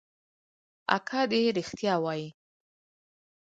[0.95, 2.27] اکا دې ريښتيا وايي.